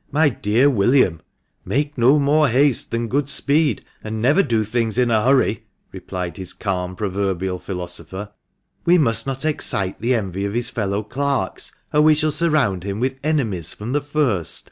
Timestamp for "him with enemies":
12.84-13.72